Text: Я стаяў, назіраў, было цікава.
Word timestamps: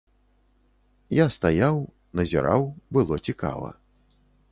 Я 1.15 1.25
стаяў, 1.35 1.75
назіраў, 2.21 2.61
было 2.97 3.15
цікава. 3.31 3.69